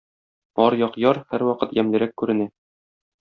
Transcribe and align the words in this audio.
Аръяк 0.63 0.95
яр 1.03 1.19
һәрвакыт 1.33 1.75
ямьлерәк 1.81 2.17
күренә. 2.23 2.49